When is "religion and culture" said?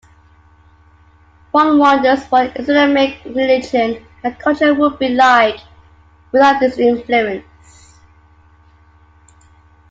3.23-4.73